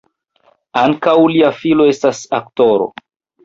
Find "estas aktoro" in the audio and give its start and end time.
1.95-2.93